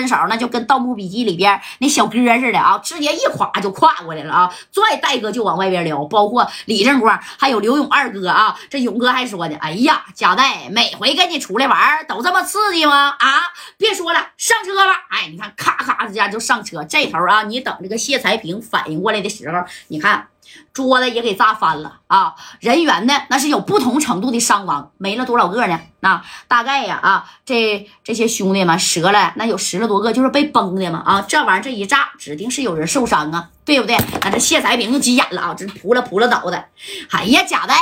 [0.00, 11.78] 伸手，那就跟《盗墓笔记》里边那小哥似的啊，直接一垮就跨过来了啊，拽戴哥就往外边撩，包括李正光还有刘勇二哥啊，这勇哥还说呢，哎呀，贾代每回跟你出来玩
[12.08, 13.14] 都这么刺激吗？
[13.18, 13.42] 啊，
[13.76, 15.06] 别说了，上车吧。
[15.10, 20.29] 哎，你看，咔咔的家就上车，这头啊，你等这个谢才平反应过来的时候，你看。
[20.72, 22.34] 桌子也给砸翻了啊！
[22.60, 25.80] 人员呢，那是有不同程度的伤亡，没了多少个呢？
[26.00, 31.22] 那大概呀啊，这这些兄弟们折了，那有十来多个，就是被崩的嘛啊！
[31.28, 33.98] 这玩意儿这一炸，指定是有人受伤啊，对不对？
[34.22, 36.66] 那这谢才平就急眼了啊，这扑了扑了倒的。
[37.10, 37.76] 哎呀，贾代，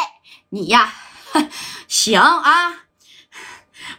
[0.49, 0.93] 你呀，
[1.87, 2.75] 行啊，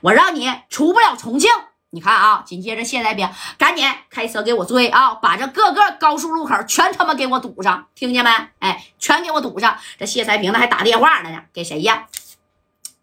[0.01, 1.49] 我让你出不了重庆。
[1.91, 8.29] 你看啊，紧接着谢才平赶紧开车给我追啊，把这各个高速路口全他妈给我堵上，听见没？
[8.59, 9.75] 哎，全给我堵上。
[9.97, 12.05] 这谢才平呢还打电话呢呢，给谁呀？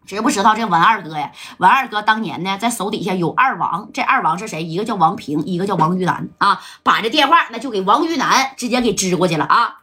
[0.06, 1.32] 知不知道这文二哥呀？
[1.58, 4.62] 文二哥当年呢在手底下有二王，这二王是谁？
[4.62, 6.62] 一个叫王平，一个叫王玉楠啊。
[6.84, 9.80] 把这电话那就给王玉楠直接给支过去了啊。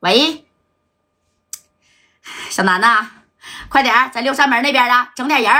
[0.00, 0.46] 喂，
[2.48, 3.10] 小南呐，
[3.68, 5.52] 快点在六扇门那边的整点人。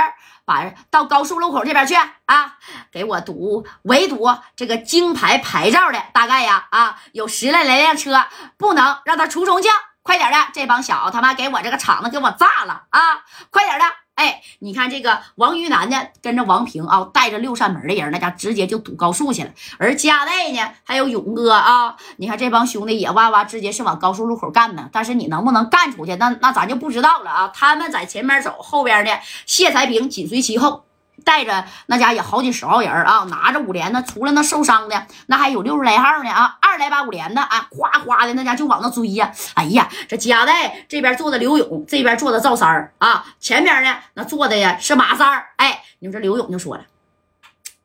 [0.45, 2.55] 把到高速路口这边去啊，
[2.91, 8.25] 给我堵围堵这个京牌牌照的，大概呀啊有十来来辆车，
[8.57, 9.71] 不能让他出重庆，
[10.03, 13.85] 快点的，这帮小子他妈给我这个厂子给我炸了啊，快点的。
[14.15, 19.51] 哎，你看这个王玉楠呢，跟着王平啊，带着六扇门的人，那家直接就堵高速去了。
[19.77, 24.89] 而加代呢，还有勇哥啊，你看这帮兄弟也哇哇直接是往高速路口干呢。
[24.91, 27.51] 但是你能不能干出去，那那咱就不知道了啊。
[27.53, 30.85] 他们在前面走，后边的谢才平紧随其后。
[31.23, 39.31] 带着那家也好几十号人啊，拿着五连的，除了那受伤的，那还有六十来号呢啊，二来把五连的啊，哗哗的那家就往那追呀！
[39.53, 45.47] 哎呀，这夹带这边坐的刘勇，这边坐的赵三儿啊，前边呢那坐的呀是马三儿。
[45.55, 46.83] 哎，你说这刘勇就说了，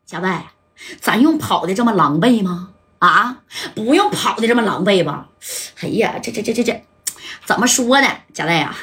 [0.05, 0.47] 夹带，
[1.01, 2.71] 咱用跑的这么狼狈吗？
[2.99, 3.37] 啊，
[3.77, 5.29] 不用跑的这么狼狈吧？
[5.83, 6.85] 哎呀，这这这这这。
[7.45, 8.75] 怎么说呢，贾代呀？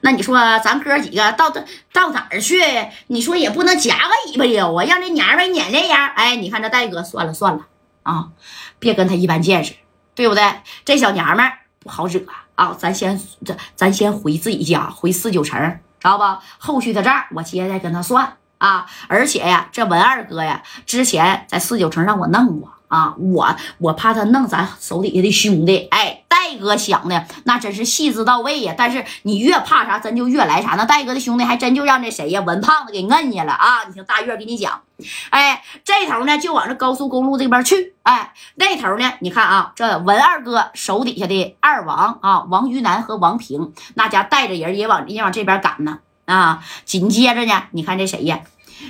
[0.00, 1.62] 那你说咱哥几个到到
[1.92, 2.60] 到哪儿去？
[3.06, 6.08] 你说也不能夹个尾巴溜啊，让这娘们撵这样。
[6.16, 7.66] 哎，你看这戴哥，算了算了
[8.02, 8.30] 啊，
[8.78, 9.74] 别跟他一般见识，
[10.14, 10.42] 对不对？
[10.84, 12.20] 这小娘们不好惹
[12.54, 12.74] 啊。
[12.74, 15.60] 咱先这，咱先回自己家，回四九城，
[15.98, 16.40] 知道吧？
[16.58, 18.36] 后续的账我接着再跟他算
[18.66, 18.86] 啊。
[19.08, 26.18] 而且呀，这文二哥呀，之前在四九城让我弄过啊，我我怕他弄咱手底下的兄弟，哎。
[26.32, 30.70] 戴哥想的那真是细致到位呀，但是你越怕啥，真就越来啥。
[30.70, 33.84] 那戴哥的兄弟还真就让这谁呀，文胖子给摁下了啊！
[33.86, 34.82] 你听大月给你讲，
[35.30, 46.64] 哎，这头呢就往这高速公路这边去，哎，那头呢，你看啊，这文二哥手底下的二王啊，王于南和王平那家带着人也往也往这边赶呢啊。
[46.84, 48.40] 紧接着呢，你看这谁呀？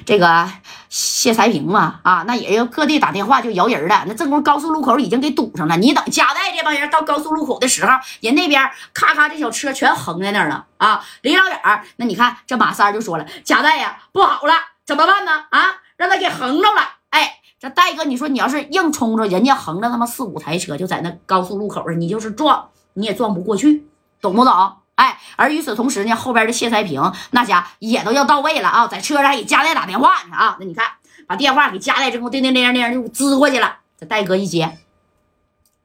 [0.06, 0.50] 这个
[0.88, 4.04] 谢才平嘛，啊，那也要各地打电话就摇人了。
[4.06, 5.76] 那正光高速路口已经给堵上了。
[5.76, 11.04] 你等贾代这帮人到高速路口的时候，人那边咔咔这小车全横在那儿了啊！
[11.20, 11.60] 离老远
[11.96, 14.54] 那你看这马三就说了：“贾代呀，不好了，
[14.86, 15.44] 怎么办呢？
[15.50, 23.86] 啊，让他给横着了。”哎，这戴哥，你说你要是硬冲着人家横着他妈四五台车就在那高速路口，你就是撞你也撞不过去，
[24.22, 24.76] 懂不懂？
[24.94, 30.56] 哎，而与此同时呢，后边的谢才平那家也都要到位了啊，在车上给加代打电话呢啊。
[30.60, 30.86] 那你看，
[31.26, 33.78] 把电话给加代之后，叮叮铃铃就支过去了。
[33.98, 34.78] 这戴哥一接，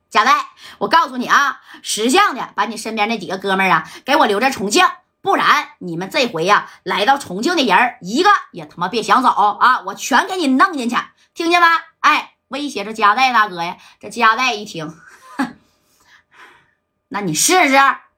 [0.09, 0.47] 加代，
[0.79, 4.85] 我告诉你啊，识相的把你身边那几个哥们儿啊给我留在重庆，
[5.21, 10.97] 不然你们这回呀来到重庆的人一个也他妈别想走啊，我全给你弄进去，
[11.33, 11.67] 听见没？
[12.01, 13.77] 哎，威胁着加代大哥呀。
[13.99, 14.93] 这加代一听，
[17.07, 17.77] 那你试试。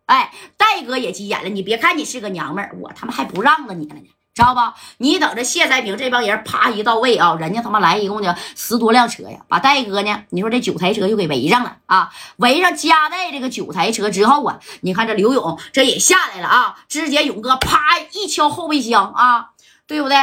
[0.09, 1.49] 哎，戴哥也急眼了。
[1.49, 4.01] 你别看你是个娘们儿，我他妈还不让着你了呢，
[4.33, 4.61] 知道不？
[4.97, 12.09] 你等着谢才平这帮人啪一到位啊，人家他妈来一共就十多辆车呀，把戴哥呢，你说这九台车就给围上了啊！
[12.37, 19.51] 围上加代这个九台车之后啊，你看这刘勇这也下来了啊，直接勇哥啪一敲后备箱啊，
[19.85, 20.17] 对不对？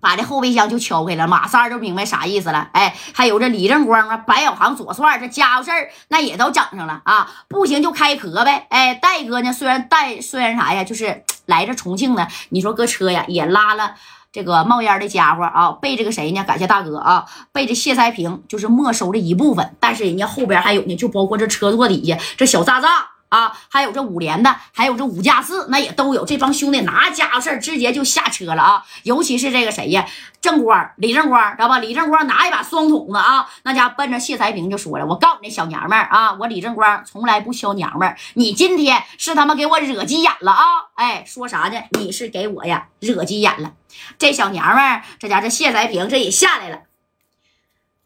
[0.00, 2.68] 把这后备箱就敲开了，马三就明白啥意思了。
[2.72, 7.30] 哎，还有这李正光啊、白小航、左帅，这家伙事儿那也都整上了啊！
[7.48, 8.66] 不行就开壳呗。
[8.70, 9.52] 哎，戴哥呢？
[9.52, 12.26] 虽然戴虽然啥呀，就是来这重庆呢。
[12.50, 13.94] 你说搁车呀，也拉了
[14.30, 16.44] 这个冒烟的家伙啊，被这个谁呢？
[16.44, 22.88] 感谢大哥啊，被这谢才平就是没收了一部分，但是人家后边还有呢，就包括这车座底下这小炸炸。
[23.28, 26.24] 啊，还有这五连的，还有这五架四，那也都有。
[26.24, 28.84] 这帮兄弟拿家伙事儿，直接就下车了啊！
[29.02, 30.06] 尤其是这个谁呀，
[30.40, 31.78] 正光李正光，知道吧？
[31.78, 40.64] 李正光拿一把双筒子啊，那家奔着谢才平就说了：“我告诉你，小娘们儿啊，我李正光从来不削娘们儿，你今天是他妈给我惹急眼了啊！
[40.94, 41.82] 哎，说啥呢？
[41.98, 43.72] 你是给我呀惹急眼了。
[44.18, 46.80] 这小娘们儿，这家这谢才平这也下来了。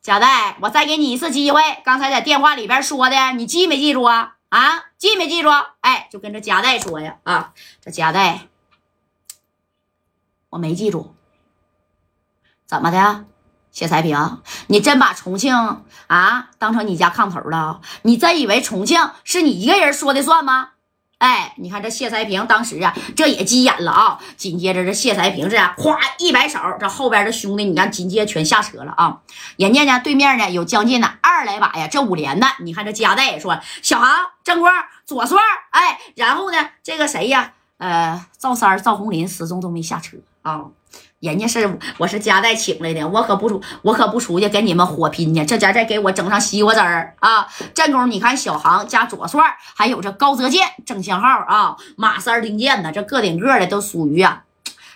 [0.03, 4.33] 贾代，我再给你一次机会，刚才在电话里边说的，你记没记住啊？
[4.53, 5.49] 啊，记没记住？
[5.81, 8.49] 哎，就跟这贾代说呀，啊，这贾代，
[10.51, 11.15] 我没记住，
[12.67, 13.25] 怎么的？
[13.71, 15.55] 谢才平，你真把重庆
[16.07, 17.81] 啊当成你家炕头了？
[18.03, 20.73] 你真以为重庆是你一个人说的算吗？
[21.17, 24.21] 哎，你看这谢才平当时啊，这也急眼了啊。
[24.37, 29.23] 紧接着这谢才平是哗一摆手，这后边的兄弟你看紧接着全下车了啊。
[29.57, 34.09] 人家呢对面呢有将近呢二来把呀，这五连的，你看这加代也说小航、
[34.45, 34.73] 郑光、
[35.05, 35.39] 左帅，
[35.71, 37.53] 哎，然后呢这个谁呀？
[37.79, 40.67] 呃，赵三、赵红林始终都没下车啊。
[41.19, 45.45] 人家是我是夹带请来的，我可不出我可不出去跟你们火拼去。
[45.45, 47.49] 这家再给我整上西瓜汁儿啊！
[47.75, 54.45] 战功，你看小航加左帅，还有这高泽健、郑相浩啊，马三、丁健呢，这个顶个的都属于啊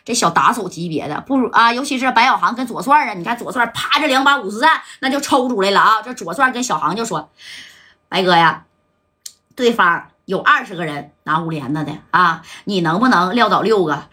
[0.07, 6.01] 这小打手级别的，不如啊，尤其是白小航跟左帅啊，你看左帅啪这两把五十战那就抽出来了啊！
[6.01, 7.29] 这左帅跟小航就说
[8.09, 8.65] ：“白哥呀，
[9.57, 14.05] 对方有二十个人拿五连子的啊，你能不能撂倒六个？”